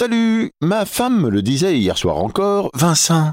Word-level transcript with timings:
Salut 0.00 0.52
Ma 0.60 0.84
femme 0.84 1.22
me 1.22 1.28
le 1.28 1.42
disait 1.42 1.76
hier 1.76 1.98
soir 1.98 2.18
encore, 2.18 2.70
Vincent, 2.72 3.32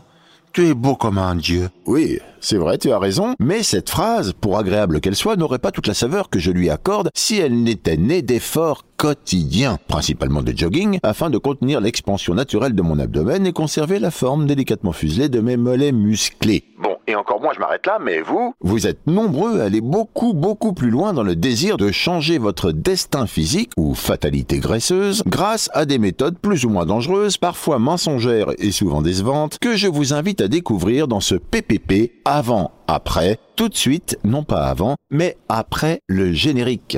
tu 0.51 0.67
es 0.67 0.73
beau 0.73 0.95
comme 0.95 1.19
un 1.19 1.35
dieu. 1.35 1.69
Oui, 1.87 2.17
c'est 2.39 2.57
vrai, 2.57 2.77
tu 2.79 2.91
as 2.91 2.97
raison, 2.97 3.35
mais 3.39 3.61
cette 3.61 3.89
phrase, 3.89 4.33
pour 4.33 4.57
agréable 4.57 5.01
qu'elle 5.01 5.15
soit, 5.15 5.35
n'aurait 5.35 5.59
pas 5.59 5.71
toute 5.71 5.87
la 5.87 5.93
saveur 5.93 6.29
que 6.29 6.39
je 6.39 6.51
lui 6.51 6.69
accorde 6.69 7.09
si 7.13 7.37
elle 7.37 7.61
n'était 7.61 7.97
née 7.97 8.23
d'efforts 8.23 8.85
quotidiens, 8.97 9.77
principalement 9.87 10.41
de 10.41 10.53
jogging, 10.55 10.99
afin 11.03 11.29
de 11.29 11.37
contenir 11.37 11.81
l'expansion 11.81 12.33
naturelle 12.33 12.73
de 12.73 12.81
mon 12.81 12.97
abdomen 12.97 13.45
et 13.45 13.51
conserver 13.51 13.99
la 13.99 14.09
forme 14.09 14.47
délicatement 14.47 14.93
fuselée 14.93 15.29
de 15.29 15.41
mes 15.41 15.57
mollets 15.57 15.91
musclés. 15.91 16.63
Bon, 16.79 16.95
et 17.07 17.15
encore 17.15 17.41
moins 17.41 17.51
je 17.53 17.59
m'arrête 17.59 17.85
là, 17.85 17.99
mais 18.01 18.21
vous? 18.21 18.53
Vous 18.61 18.87
êtes 18.87 19.05
nombreux 19.05 19.59
à 19.59 19.65
aller 19.65 19.81
beaucoup, 19.81 20.33
beaucoup 20.33 20.73
plus 20.73 20.89
loin 20.89 21.13
dans 21.13 21.23
le 21.23 21.35
désir 21.35 21.77
de 21.77 21.91
changer 21.91 22.37
votre 22.37 22.71
destin 22.71 23.27
physique, 23.27 23.71
ou 23.77 23.93
fatalité 23.93 24.59
graisseuse, 24.59 25.23
grâce 25.27 25.69
à 25.73 25.85
des 25.85 25.99
méthodes 25.99 26.37
plus 26.39 26.65
ou 26.65 26.69
moins 26.69 26.85
dangereuses, 26.85 27.37
parfois 27.37 27.79
mensongères 27.79 28.51
et 28.57 28.71
souvent 28.71 29.01
décevantes, 29.01 29.57
que 29.59 29.75
je 29.75 29.87
vous 29.87 30.13
invite 30.13 30.41
à 30.41 30.47
découvrir 30.47 31.07
dans 31.07 31.19
ce 31.19 31.35
Avant, 32.25 32.71
après, 32.87 33.37
tout 33.55 33.69
de 33.69 33.75
suite, 33.75 34.17
non 34.23 34.43
pas 34.43 34.67
avant, 34.67 34.95
mais 35.09 35.37
après 35.49 35.99
le 36.07 36.33
générique. 36.33 36.97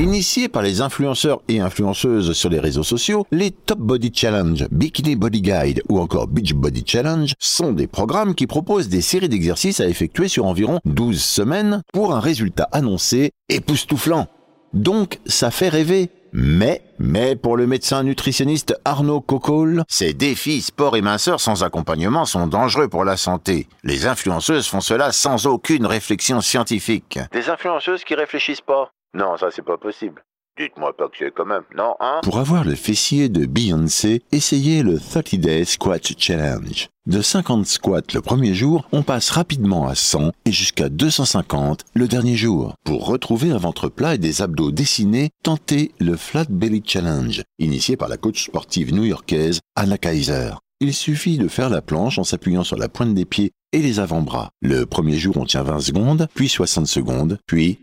Initiés 0.00 0.48
par 0.48 0.62
les 0.62 0.80
influenceurs 0.80 1.42
et 1.48 1.60
influenceuses 1.60 2.32
sur 2.32 2.48
les 2.48 2.58
réseaux 2.58 2.82
sociaux, 2.82 3.26
les 3.30 3.50
Top 3.50 3.80
Body 3.80 4.10
Challenge, 4.14 4.66
Bikini 4.70 5.14
Body 5.14 5.42
Guide 5.42 5.82
ou 5.90 6.00
encore 6.00 6.26
Beach 6.26 6.54
Body 6.54 6.84
Challenge 6.86 7.34
sont 7.38 7.72
des 7.72 7.86
programmes 7.86 8.34
qui 8.34 8.46
proposent 8.46 8.88
des 8.88 9.02
séries 9.02 9.28
d'exercices 9.28 9.78
à 9.78 9.86
effectuer 9.86 10.28
sur 10.28 10.46
environ 10.46 10.80
12 10.86 11.22
semaines 11.22 11.82
pour 11.92 12.14
un 12.14 12.20
résultat 12.20 12.66
annoncé 12.72 13.32
époustouflant. 13.50 14.26
Donc 14.72 15.18
ça 15.26 15.50
fait 15.50 15.68
rêver. 15.68 16.08
Mais, 16.32 16.80
mais 16.98 17.36
pour 17.36 17.58
le 17.58 17.66
médecin 17.66 18.02
nutritionniste 18.02 18.80
Arnaud 18.86 19.20
Coccol, 19.20 19.82
ces 19.88 20.14
défis 20.14 20.62
sport 20.62 20.96
et 20.96 21.02
minceur 21.02 21.40
sans 21.40 21.62
accompagnement 21.62 22.24
sont 22.24 22.46
dangereux 22.46 22.88
pour 22.88 23.04
la 23.04 23.18
santé. 23.18 23.66
Les 23.82 24.06
influenceuses 24.06 24.66
font 24.66 24.80
cela 24.80 25.12
sans 25.12 25.46
aucune 25.46 25.84
réflexion 25.84 26.40
scientifique. 26.40 27.18
Des 27.32 27.50
influenceuses 27.50 28.04
qui 28.04 28.14
réfléchissent 28.14 28.62
pas 28.62 28.92
non, 29.14 29.36
ça 29.36 29.50
c'est 29.50 29.64
pas 29.64 29.78
possible. 29.78 30.22
Dites-moi 30.58 30.94
pas 30.94 31.08
que 31.08 31.16
c'est 31.18 31.32
quand 31.32 31.46
même, 31.46 31.62
non, 31.74 31.94
hein? 32.00 32.20
Pour 32.22 32.38
avoir 32.38 32.64
le 32.64 32.74
fessier 32.74 33.28
de 33.28 33.46
Beyoncé, 33.46 34.22
essayez 34.30 34.82
le 34.82 34.98
30 34.98 35.36
Day 35.36 35.64
Squat 35.64 36.02
Challenge. 36.18 36.88
De 37.06 37.22
50 37.22 37.66
squats 37.66 38.02
le 38.12 38.20
premier 38.20 38.52
jour, 38.52 38.86
on 38.92 39.02
passe 39.02 39.30
rapidement 39.30 39.88
à 39.88 39.94
100 39.94 40.32
et 40.44 40.52
jusqu'à 40.52 40.88
250 40.90 41.84
le 41.94 42.08
dernier 42.08 42.36
jour. 42.36 42.74
Pour 42.84 43.06
retrouver 43.06 43.52
un 43.52 43.56
ventre 43.56 43.88
plat 43.88 44.16
et 44.16 44.18
des 44.18 44.42
abdos 44.42 44.70
dessinés, 44.70 45.30
tentez 45.42 45.92
le 45.98 46.16
Flat 46.16 46.44
Belly 46.50 46.82
Challenge, 46.84 47.42
initié 47.58 47.96
par 47.96 48.08
la 48.08 48.18
coach 48.18 48.44
sportive 48.44 48.92
new-yorkaise 48.92 49.60
Anna 49.76 49.96
Kaiser. 49.96 50.50
Il 50.80 50.92
suffit 50.92 51.38
de 51.38 51.48
faire 51.48 51.70
la 51.70 51.82
planche 51.82 52.18
en 52.18 52.24
s'appuyant 52.24 52.64
sur 52.64 52.76
la 52.76 52.88
pointe 52.88 53.14
des 53.14 53.24
pieds 53.24 53.52
et 53.72 53.80
les 53.80 53.98
avant-bras. 53.98 54.50
Le 54.60 54.84
premier 54.84 55.16
jour, 55.16 55.36
on 55.36 55.46
tient 55.46 55.62
20 55.62 55.80
secondes, 55.80 56.28
puis 56.34 56.48
60 56.48 56.86
secondes, 56.86 57.38
puis 57.46 57.78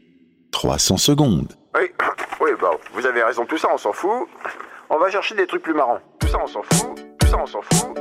300 0.51 0.97
secondes. 0.97 1.53
Oui, 1.75 1.91
oui, 2.41 2.51
bah, 2.61 2.71
vous 2.93 3.05
avez 3.05 3.23
raison, 3.23 3.45
tout 3.45 3.57
ça 3.57 3.69
on 3.73 3.77
s'en 3.77 3.93
fout. 3.93 4.27
On 4.89 4.97
va 4.97 5.09
chercher 5.09 5.35
des 5.35 5.47
trucs 5.47 5.63
plus 5.63 5.73
marrants. 5.73 5.99
Tout 6.19 6.27
ça 6.27 6.39
on 6.43 6.47
s'en 6.47 6.63
fout, 6.63 6.95
tout 7.19 7.27
ça 7.27 7.37
on 7.41 7.45
s'en 7.45 7.61
fout. 7.61 7.97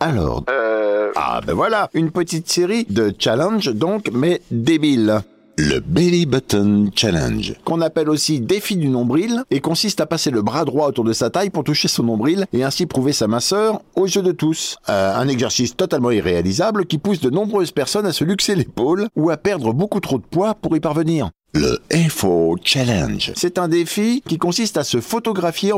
Alors, 0.00 0.42
euh... 0.50 1.12
ah 1.14 1.40
ben 1.46 1.54
voilà, 1.54 1.88
une 1.94 2.10
petite 2.10 2.50
série 2.50 2.84
de 2.84 3.12
challenges 3.16 3.72
donc, 3.72 4.10
mais 4.12 4.42
débiles. 4.50 5.22
Le 5.58 5.80
Belly 5.80 6.24
Button 6.24 6.90
Challenge, 6.94 7.54
qu'on 7.64 7.82
appelle 7.82 8.08
aussi 8.08 8.40
défi 8.40 8.76
du 8.76 8.88
nombril, 8.88 9.44
et 9.50 9.60
consiste 9.60 10.00
à 10.00 10.06
passer 10.06 10.30
le 10.30 10.40
bras 10.40 10.64
droit 10.64 10.88
autour 10.88 11.04
de 11.04 11.12
sa 11.12 11.28
taille 11.28 11.50
pour 11.50 11.62
toucher 11.62 11.88
son 11.88 12.04
nombril 12.04 12.46
et 12.54 12.64
ainsi 12.64 12.86
prouver 12.86 13.12
sa 13.12 13.28
minceur 13.28 13.82
au 13.94 14.06
jeu 14.06 14.22
de 14.22 14.32
tous. 14.32 14.78
Euh, 14.88 15.14
un 15.14 15.28
exercice 15.28 15.76
totalement 15.76 16.10
irréalisable 16.10 16.86
qui 16.86 16.96
pousse 16.96 17.20
de 17.20 17.28
nombreuses 17.28 17.70
personnes 17.70 18.06
à 18.06 18.12
se 18.12 18.24
luxer 18.24 18.54
l'épaule 18.54 19.08
ou 19.14 19.28
à 19.28 19.36
perdre 19.36 19.74
beaucoup 19.74 20.00
trop 20.00 20.18
de 20.18 20.24
poids 20.24 20.54
pour 20.54 20.74
y 20.74 20.80
parvenir. 20.80 21.30
Le 21.54 21.78
A4 21.90 22.56
Challenge. 22.64 23.32
C'est 23.36 23.58
un 23.58 23.68
défi 23.68 24.22
qui 24.26 24.38
consiste 24.38 24.78
à 24.78 24.84
se 24.84 25.02
photographier 25.02 25.74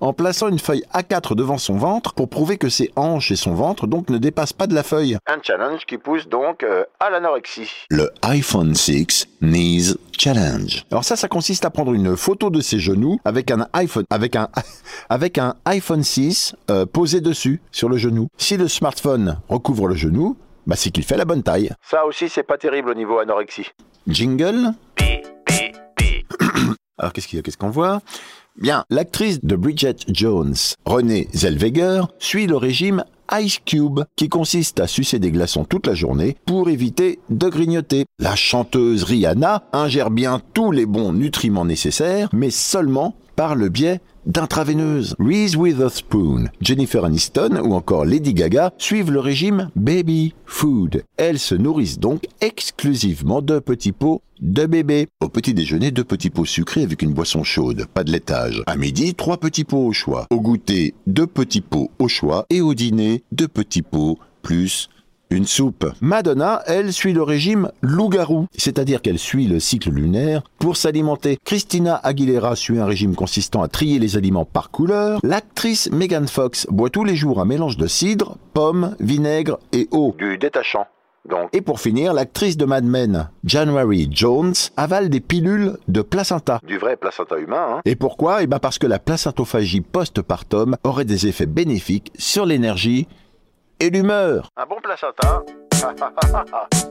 en, 0.00 0.12
plaçant 0.14 0.48
une 0.48 0.58
feuille 0.58 0.82
A4 0.94 1.34
devant 1.34 1.58
son 1.58 1.76
ventre 1.76 2.14
pour 2.14 2.30
prouver 2.30 2.56
que 2.56 2.70
ses 2.70 2.90
hanches 2.96 3.30
et 3.30 3.36
son 3.36 3.52
ventre 3.52 3.86
donc 3.86 4.08
ne 4.08 4.16
dépassent 4.16 4.54
pas 4.54 4.66
de 4.66 4.74
la 4.74 4.82
feuille. 4.82 5.18
Un 5.26 5.36
challenge 5.42 5.84
qui 5.84 5.98
pousse 5.98 6.26
donc 6.26 6.62
euh, 6.62 6.84
à 7.00 7.10
l'anorexie. 7.10 7.70
Le 7.90 8.10
iPhone 8.22 8.74
6 8.74 9.28
Knees 9.42 9.94
Challenge. 10.18 10.86
Alors 10.90 11.04
ça, 11.04 11.16
ça 11.16 11.28
consiste 11.28 11.66
à 11.66 11.70
prendre 11.70 11.92
une 11.92 12.16
photo 12.16 12.48
de 12.48 12.62
ses 12.62 12.78
genoux 12.78 13.18
avec 13.26 13.50
un 13.50 13.66
iPhone, 13.74 14.06
avec 14.08 14.36
un, 14.36 14.48
avec 15.10 15.36
un 15.36 15.54
iPhone 15.66 16.02
6 16.02 16.56
euh, 16.70 16.86
posé 16.86 17.20
dessus 17.20 17.60
sur 17.72 17.90
le 17.90 17.98
genou. 17.98 18.28
Si 18.38 18.56
le 18.56 18.68
smartphone 18.68 19.38
recouvre 19.50 19.86
le 19.86 19.96
genou, 19.96 20.38
bah 20.66 20.76
c'est 20.76 20.90
qu'il 20.90 21.04
fait 21.04 21.18
la 21.18 21.26
bonne 21.26 21.42
taille. 21.42 21.70
Ça 21.82 22.06
aussi, 22.06 22.30
c'est 22.30 22.42
pas 22.42 22.56
terrible 22.56 22.88
au 22.88 22.94
niveau 22.94 23.18
anorexie. 23.18 23.70
Jingle. 24.08 24.72
Alors 26.98 27.12
qu'est-ce 27.12 27.56
qu'on 27.56 27.70
voit? 27.70 28.00
Bien, 28.60 28.84
l'actrice 28.90 29.42
de 29.42 29.56
Bridget 29.56 29.96
Jones, 30.08 30.54
Renée 30.84 31.28
Zellweger, 31.32 32.02
suit 32.18 32.46
le 32.46 32.56
régime 32.56 33.04
Ice 33.32 33.58
Cube, 33.64 34.00
qui 34.16 34.28
consiste 34.28 34.80
à 34.80 34.86
sucer 34.86 35.18
des 35.18 35.30
glaçons 35.30 35.64
toute 35.64 35.86
la 35.86 35.94
journée 35.94 36.36
pour 36.46 36.68
éviter 36.68 37.20
de 37.30 37.48
grignoter. 37.48 38.04
La 38.18 38.34
chanteuse 38.34 39.04
Rihanna 39.04 39.62
ingère 39.72 40.10
bien 40.10 40.42
tous 40.52 40.72
les 40.72 40.84
bons 40.84 41.12
nutriments 41.12 41.64
nécessaires, 41.64 42.28
mais 42.32 42.50
seulement 42.50 43.14
par 43.40 43.54
le 43.54 43.70
biais 43.70 44.00
d'intraveineuse. 44.26 45.16
Reese 45.18 45.56
Witherspoon, 45.56 46.50
Jennifer 46.60 47.06
Aniston 47.06 47.58
ou 47.64 47.72
encore 47.72 48.04
Lady 48.04 48.34
Gaga 48.34 48.70
suivent 48.76 49.10
le 49.10 49.18
régime 49.18 49.70
Baby 49.76 50.34
Food. 50.44 51.04
Elles 51.16 51.38
se 51.38 51.54
nourrissent 51.54 51.98
donc 51.98 52.26
exclusivement 52.42 53.40
de 53.40 53.58
petits 53.58 53.92
pots 53.92 54.20
de 54.42 54.66
bébé. 54.66 55.08
Au 55.22 55.30
petit 55.30 55.54
déjeuner, 55.54 55.90
deux 55.90 56.04
petits 56.04 56.28
pots 56.28 56.44
sucrés 56.44 56.82
avec 56.82 57.00
une 57.00 57.14
boisson 57.14 57.42
chaude, 57.42 57.86
pas 57.94 58.04
de 58.04 58.12
laitage. 58.12 58.62
À 58.66 58.76
midi, 58.76 59.14
trois 59.14 59.38
petits 59.38 59.64
pots 59.64 59.86
au 59.86 59.92
choix. 59.94 60.26
Au 60.28 60.38
goûter, 60.42 60.92
deux 61.06 61.26
petits 61.26 61.62
pots 61.62 61.90
au 61.98 62.08
choix. 62.08 62.44
Et 62.50 62.60
au 62.60 62.74
dîner, 62.74 63.24
deux 63.32 63.48
petits 63.48 63.80
pots 63.80 64.18
plus 64.42 64.90
une 65.30 65.46
soupe. 65.46 65.86
Madonna, 66.00 66.62
elle, 66.66 66.92
suit 66.92 67.12
le 67.12 67.22
régime 67.22 67.70
loup-garou, 67.82 68.46
c'est-à-dire 68.56 69.00
qu'elle 69.00 69.18
suit 69.18 69.46
le 69.46 69.60
cycle 69.60 69.90
lunaire 69.90 70.42
pour 70.58 70.76
s'alimenter. 70.76 71.38
Christina 71.44 71.96
Aguilera 71.96 72.56
suit 72.56 72.78
un 72.78 72.86
régime 72.86 73.14
consistant 73.14 73.62
à 73.62 73.68
trier 73.68 73.98
les 73.98 74.16
aliments 74.16 74.44
par 74.44 74.70
couleur. 74.70 75.20
L'actrice 75.22 75.90
Megan 75.90 76.28
Fox 76.28 76.66
boit 76.70 76.90
tous 76.90 77.04
les 77.04 77.16
jours 77.16 77.40
un 77.40 77.44
mélange 77.44 77.76
de 77.76 77.86
cidre, 77.86 78.36
pommes, 78.52 78.96
vinaigre 79.00 79.58
et 79.72 79.88
eau. 79.92 80.14
Du 80.18 80.36
détachant. 80.36 80.86
Donc. 81.28 81.50
Et 81.52 81.60
pour 81.60 81.80
finir, 81.80 82.14
l'actrice 82.14 82.56
de 82.56 82.64
Mad 82.64 82.84
Men, 82.84 83.28
January 83.44 84.08
Jones, 84.10 84.54
avale 84.78 85.10
des 85.10 85.20
pilules 85.20 85.76
de 85.86 86.00
placenta. 86.00 86.60
Du 86.66 86.78
vrai 86.78 86.96
placenta 86.96 87.36
humain, 87.36 87.66
hein 87.76 87.80
Et 87.84 87.94
pourquoi? 87.94 88.42
Eh 88.42 88.46
bien 88.46 88.58
parce 88.58 88.78
que 88.78 88.86
la 88.86 88.98
placentophagie 88.98 89.82
post-partum 89.82 90.76
aurait 90.82 91.04
des 91.04 91.26
effets 91.26 91.46
bénéfiques 91.46 92.10
sur 92.16 92.46
l'énergie 92.46 93.06
et 93.80 93.90
l'humeur. 93.90 94.50
Un 94.56 94.66
bon 94.66 94.76
placenta. 94.82 95.42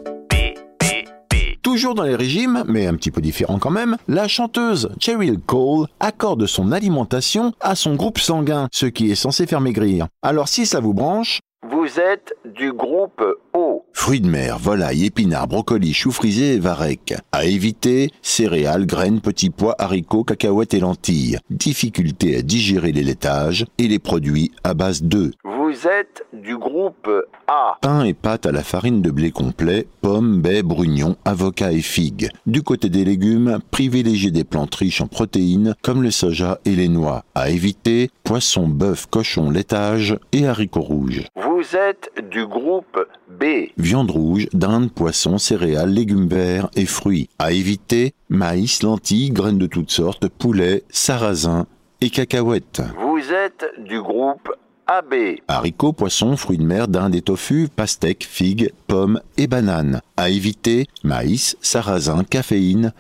Toujours 1.62 1.94
dans 1.94 2.04
les 2.04 2.16
régimes, 2.16 2.64
mais 2.68 2.88
un 2.88 2.96
petit 2.96 3.12
peu 3.12 3.22
différent 3.22 3.60
quand 3.60 3.70
même, 3.70 3.98
la 4.08 4.28
chanteuse 4.28 4.90
Cheryl 5.00 5.40
Cole 5.40 5.86
accorde 6.00 6.48
son 6.48 6.72
alimentation 6.72 7.54
à 7.60 7.76
son 7.76 7.96
groupe 7.96 8.18
sanguin, 8.18 8.68
ce 8.72 8.88
qui 8.88 9.12
est 9.12 9.16
censé 9.16 9.46
faire 9.46 9.62
maigrir. 9.62 10.08
Alors 10.24 10.48
si 10.48 10.66
ça 10.66 10.80
vous 10.80 10.94
branche, 10.94 11.42
vous 11.62 12.00
êtes 12.00 12.34
du 12.46 12.72
groupe 12.72 13.22
O. 13.54 13.86
Fruits 13.94 14.22
de 14.22 14.30
mer, 14.30 14.58
volailles, 14.58 15.06
épinards, 15.06 15.48
brocolis, 15.48 15.94
choux 15.94 16.12
frisés 16.12 16.54
et 16.54 16.60
varech. 16.60 17.14
À 17.34 17.46
éviter, 17.46 18.12
céréales, 18.22 18.86
graines, 18.86 19.20
petits 19.20 19.50
pois, 19.50 19.76
haricots, 19.78 20.24
cacahuètes 20.24 20.74
et 20.74 20.80
lentilles. 20.80 21.38
Difficulté 21.50 22.38
à 22.38 22.42
digérer 22.42 22.94
les 22.94 23.04
laitages 23.04 23.66
et 23.78 23.88
les 23.90 24.00
produits 24.00 24.52
à 24.64 24.74
base 24.74 25.04
d'œufs. 25.04 25.32
Vous 25.70 25.88
êtes 25.88 26.26
du 26.34 26.58
groupe 26.58 27.08
A. 27.48 27.78
Pain 27.80 28.04
et 28.04 28.16
pâtes 28.16 28.48
à 28.48 28.52
la 28.52 28.64
farine 28.64 29.04
de 29.04 29.12
blé 29.12 29.30
complet, 29.30 29.86
pommes, 30.02 30.42
baies, 30.42 30.64
brugnons, 30.64 31.16
avocats 31.26 31.72
et 31.72 31.82
figues. 31.82 32.30
Du 32.48 32.64
côté 32.64 32.90
des 32.90 33.06
légumes, 33.06 33.60
privilégiez 33.70 34.32
des 34.32 34.44
plantes 34.44 34.74
riches 34.74 35.02
en 35.02 35.06
protéines 35.06 35.76
comme 35.84 36.02
le 36.02 36.10
soja 36.10 36.58
et 36.66 36.76
les 36.76 36.90
noix. 36.90 37.24
À 37.36 37.52
éviter, 37.52 38.10
poisson, 38.24 38.68
bœuf, 38.68 39.06
cochon, 39.06 39.52
laitage 39.52 40.18
et 40.32 40.48
haricots 40.48 40.82
rouges. 40.82 41.28
Vous 41.36 41.76
êtes 41.76 42.10
du 42.32 42.48
groupe 42.48 43.06
B. 43.30 43.70
Viande 43.78 44.10
rouge, 44.10 44.48
dinde, 44.54 44.92
poisson, 44.92 45.38
céréales, 45.38 45.94
légumes 45.94 46.28
verts 46.28 46.70
et 46.76 46.88
fruits. 46.88 47.30
À 47.38 47.52
éviter, 47.52 48.16
maïs, 48.30 48.82
lentilles, 48.82 49.30
graines 49.30 49.60
de 49.60 49.68
toutes 49.68 49.92
sortes, 49.92 50.30
poulet, 50.30 50.82
sarrasin 50.90 51.68
et 52.02 52.10
cacahuètes. 52.10 52.82
Vous 53.00 53.32
êtes 53.32 53.68
du 53.78 54.02
groupe 54.02 54.50
AB. 54.92 55.42
Haricots, 55.48 55.94
poissons, 55.94 56.36
fruits 56.36 56.58
de 56.58 56.64
mer, 56.64 56.88
dinde 56.88 57.14
et 57.14 57.22
tofu, 57.22 57.70
pastèques, 57.76 58.26
figues, 58.28 58.74
pommes 58.88 59.22
et 59.38 59.46
bananes. 59.46 60.02
À 60.18 60.32
éviter, 60.32 60.88
maïs, 61.04 61.56
sarrasin, 61.62 62.24
caféine 62.24 62.92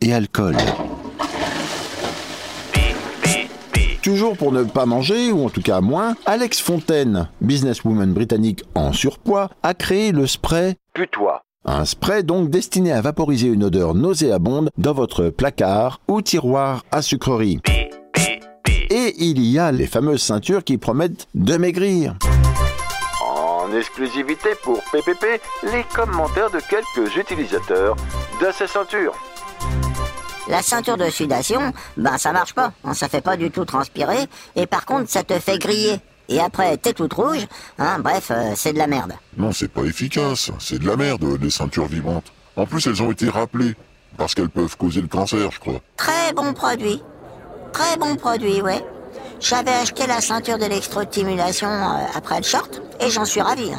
et 0.00 0.14
alcool. 0.14 0.54
Toujours 4.04 4.36
pour 4.36 4.52
ne 4.52 4.62
pas 4.62 4.86
manger, 4.86 5.32
ou 5.32 5.44
en 5.44 5.50
tout 5.50 5.62
cas 5.62 5.80
moins, 5.80 6.14
Alex 6.26 6.60
Fontaine, 6.60 7.28
businesswoman 7.40 8.12
britannique 8.12 8.62
en 8.76 8.92
surpoids, 8.92 9.50
a 9.64 9.74
créé 9.74 10.12
le 10.12 10.28
spray 10.28 10.76
Putois. 10.94 11.42
un 11.64 11.84
spray 11.84 12.22
donc 12.22 12.50
destiné 12.50 12.92
à 12.92 13.00
vaporiser 13.00 13.48
une 13.48 13.64
odeur 13.64 13.96
nauséabonde 13.96 14.70
dans 14.78 14.92
votre 14.92 15.28
placard 15.30 16.00
ou 16.06 16.22
tiroir 16.22 16.84
à 16.92 17.02
sucrerie. 17.02 17.60
Et 19.18 19.26
il 19.26 19.44
y 19.44 19.58
a 19.58 19.70
les 19.72 19.86
fameuses 19.86 20.22
ceintures 20.22 20.64
qui 20.64 20.78
promettent 20.78 21.28
de 21.34 21.56
maigrir. 21.56 22.16
En 23.20 23.72
exclusivité 23.76 24.50
pour 24.62 24.82
PPP, 24.90 25.40
les 25.72 25.84
commentaires 25.94 26.50
de 26.50 26.60
quelques 26.60 27.16
utilisateurs 27.16 27.96
de 28.40 28.50
ces 28.52 28.66
ceintures. 28.66 29.14
La 30.48 30.62
ceinture 30.62 30.96
de 30.96 31.08
sudation, 31.10 31.72
ben 31.96 32.18
ça 32.18 32.32
marche 32.32 32.54
pas, 32.54 32.72
hein, 32.84 32.94
ça 32.94 33.08
fait 33.08 33.20
pas 33.20 33.36
du 33.36 33.50
tout 33.50 33.64
transpirer, 33.64 34.26
et 34.56 34.66
par 34.66 34.86
contre 34.86 35.08
ça 35.08 35.22
te 35.22 35.38
fait 35.38 35.58
griller. 35.58 36.00
Et 36.28 36.40
après 36.40 36.76
t'es 36.78 36.92
toute 36.92 37.12
rouge, 37.12 37.46
hein, 37.78 37.98
bref, 38.00 38.30
euh, 38.30 38.52
c'est 38.56 38.72
de 38.72 38.78
la 38.78 38.86
merde. 38.86 39.12
Non, 39.36 39.52
c'est 39.52 39.68
pas 39.68 39.82
efficace. 39.82 40.50
C'est 40.58 40.78
de 40.78 40.86
la 40.86 40.96
merde, 40.96 41.24
les 41.40 41.50
ceintures 41.50 41.86
vibrantes. 41.86 42.32
En 42.56 42.66
plus, 42.66 42.86
elles 42.86 43.02
ont 43.02 43.10
été 43.10 43.28
rappelées. 43.28 43.74
Parce 44.18 44.34
qu'elles 44.34 44.50
peuvent 44.50 44.76
causer 44.76 45.00
le 45.00 45.08
cancer, 45.08 45.50
je 45.50 45.58
crois. 45.58 45.80
Très 45.96 46.32
bon 46.34 46.52
produit. 46.52 47.02
Très 47.72 47.96
bon 47.96 48.14
produit, 48.16 48.60
ouais. 48.60 48.84
J'avais 49.42 49.72
acheté 49.72 50.06
la 50.06 50.20
ceinture 50.20 50.56
d'électrostimulation 50.56 51.66
euh, 51.66 52.06
après 52.14 52.36
le 52.36 52.44
short, 52.44 52.80
et 53.00 53.10
j'en 53.10 53.24
suis 53.24 53.40
ravi. 53.40 53.70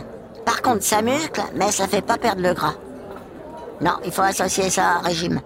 Par 0.45 0.61
contre, 0.61 0.83
ça 0.83 1.01
muscle, 1.01 1.41
mais 1.55 1.71
ça 1.71 1.87
fait 1.87 2.01
pas 2.01 2.17
perdre 2.17 2.41
le 2.41 2.53
gras. 2.53 2.73
Non, 3.79 3.93
il 4.05 4.11
faut 4.11 4.23
associer 4.23 4.69
ça 4.69 4.85
à 4.85 4.97
un 4.97 4.99
régime. 4.99 5.41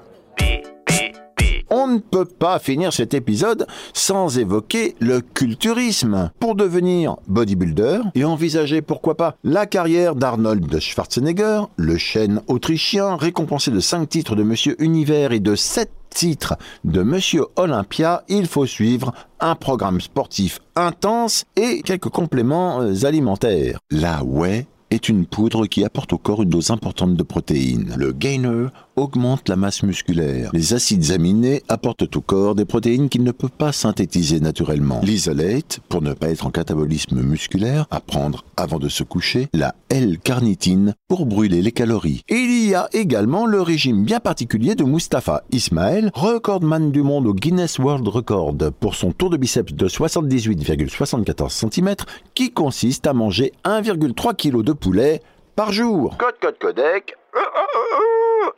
On 1.70 1.86
ne 1.86 2.00
peut 2.00 2.26
pas 2.26 2.58
finir 2.58 2.94
cet 2.94 3.14
épisode 3.14 3.68
sans 3.94 4.40
évoquer 4.40 4.96
le 5.00 5.22
culturisme. 5.22 6.32
Pour 6.40 6.56
devenir 6.56 7.18
bodybuilder 7.28 8.00
et 8.16 8.26
envisager 8.26 8.82
pourquoi 8.82 9.16
pas 9.16 9.36
la 9.44 9.68
carrière 9.68 10.16
d'Arnold 10.16 10.80
Schwarzenegger, 10.80 11.64
le 11.76 11.98
chêne 11.98 12.42
autrichien 12.48 13.18
récompensé 13.18 13.70
de 13.70 13.80
5 13.80 14.10
titres 14.10 14.36
de 14.36 14.44
Monsieur 14.44 14.82
Univers 14.82 15.32
et 15.32 15.40
de 15.40 15.56
7 15.56 15.92
titres 16.18 16.56
de 16.84 17.04
Monsieur 17.04 17.46
Olympia, 17.58 18.24
il 18.28 18.48
faut 18.48 18.66
suivre 18.66 19.14
un 19.40 19.54
programme 19.54 20.02
sportif 20.02 20.60
intense 20.76 21.46
et 21.56 21.84
quelques 21.84 22.10
compléments 22.10 22.82
euh, 22.82 23.06
alimentaires. 23.06 23.78
La 23.92 24.24
whey 24.24 24.66
est 24.90 25.10
une 25.10 25.28
poudre 25.28 25.68
qui 25.68 25.86
apporte 25.86 26.14
au 26.14 26.18
corps 26.18 26.42
une 26.42 26.50
dose 26.50 26.72
importante 26.72 27.16
de 27.16 27.22
protéines. 27.22 27.94
Le 27.98 28.14
gainer 28.14 28.70
augmente 28.98 29.48
la 29.48 29.56
masse 29.56 29.84
musculaire. 29.84 30.50
Les 30.54 30.74
acides 30.74 31.12
aminés 31.12 31.64
apportent 31.70 32.16
au 32.16 32.22
corps 32.22 32.56
des 32.56 32.66
protéines 32.66 33.08
qu'il 33.08 33.24
ne 33.24 33.32
peut 33.32 33.48
pas 33.48 33.72
synthétiser 33.72 34.40
naturellement. 34.40 35.00
L'isolate, 35.04 35.80
pour 35.88 36.02
ne 36.02 36.14
pas 36.14 36.30
être 36.30 36.46
en 36.46 36.52
catabolisme 36.52 37.22
musculaire, 37.22 37.86
à 37.92 38.02
prendre 38.02 38.44
avant 38.58 38.80
de 38.80 38.90
se 38.90 39.04
coucher. 39.04 39.48
La 39.54 39.76
L-carnitine, 39.90 40.96
pour 41.08 41.26
brûler 41.26 41.62
les 41.62 41.72
calories. 41.72 42.24
Il 42.28 42.68
y 42.68 42.76
a 42.76 42.90
également 42.92 43.46
le 43.46 43.62
régime 43.62 44.04
bien 44.04 44.20
particulier 44.20 44.76
de 44.76 44.84
Mustapha 44.84 45.44
Ismail, 45.52 46.10
recordman 46.14 46.92
du 46.92 47.04
monde 47.04 47.28
au 47.28 47.34
Guinness 47.34 47.80
World 47.80 48.08
Record, 48.08 48.56
pour 48.80 48.96
son 48.96 49.12
tour 49.12 49.30
de 49.30 49.38
biceps 49.38 49.74
de 49.74 49.88
78,74 49.88 51.50
cm, 51.50 51.96
qui 52.34 52.52
consiste 52.52 53.06
à 53.06 53.14
manger 53.14 53.54
1,3 53.64 54.36
kg 54.36 54.64
de 54.64 54.74
poulet 54.74 55.22
par 55.56 55.72
jour. 55.72 56.18
Code, 56.18 56.36
code, 56.42 56.58
codec. 56.60 57.16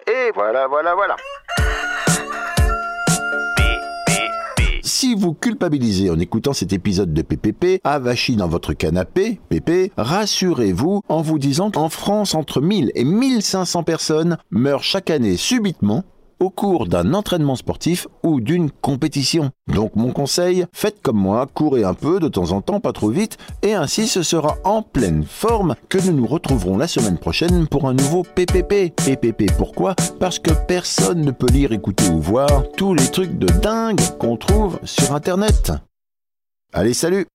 Et 0.08 0.32
voilà, 0.34 0.68
voilà, 0.68 0.96
voilà. 0.96 1.16
Si 4.82 5.16
vous 5.16 5.34
culpabilisez 5.34 6.10
en 6.10 6.20
écoutant 6.20 6.52
cet 6.52 6.74
épisode 6.74 7.14
de 7.14 7.22
PPP, 7.22 7.80
avachi 7.84 8.36
dans 8.36 8.48
votre 8.48 8.74
canapé, 8.74 9.40
PP, 9.50 9.94
rassurez-vous 9.98 11.02
en 11.08 11.22
vous 11.22 11.40
disant 11.40 11.72
qu'en 11.72 11.90
France, 11.90 12.36
entre 12.36 12.60
1000 12.60 12.92
et 12.96 13.04
1500 13.06 13.84
personnes 13.84 14.38
meurent 14.52 14.84
chaque 14.84 15.10
année 15.10 15.38
subitement 15.38 16.04
au 16.40 16.50
cours 16.50 16.88
d'un 16.88 17.14
entraînement 17.14 17.56
sportif 17.56 18.08
ou 18.24 18.42
d'une 18.42 18.72
compétition. 18.72 19.52
Donc 19.68 19.96
mon 19.96 20.12
conseil, 20.12 20.66
faites 20.74 21.02
comme 21.02 21.18
moi, 21.18 21.48
courez 21.54 21.84
un 21.84 21.94
peu 21.94 22.20
de 22.20 22.28
temps 22.28 22.52
en 22.52 22.62
temps, 22.62 22.80
pas 22.80 22.94
trop 22.94 23.10
vite, 23.10 23.38
et 23.62 23.74
ainsi 23.74 24.08
ce 24.08 24.24
sera 24.24 24.58
en 24.64 24.82
pleine 24.82 25.24
forme 25.24 25.76
que 25.90 25.98
nous 25.98 26.14
nous 26.14 26.28
retrouverons 26.28 26.78
la 26.78 26.88
semaine 26.88 27.18
prochaine 27.18 27.68
pour 27.68 27.88
un 27.88 27.94
nouveau 27.94 28.24
PPP. 28.24 28.96
PPP 28.96 29.52
pourquoi? 29.58 29.96
Parce 30.20 30.40
que 30.40 30.52
personne 30.68 31.22
ne 31.22 31.32
peut 31.32 31.52
lire, 31.52 31.72
écouter 31.72 32.10
ou 32.10 32.20
voir 32.20 32.64
tous 32.78 32.94
les 32.94 33.08
trucs 33.08 33.38
de 33.38 33.48
dingue 33.48 34.02
qu'on 34.20 34.38
trouve 34.38 34.80
sur 34.84 35.14
Internet. 35.14 35.72
Allez, 36.74 36.94
salut 36.94 37.26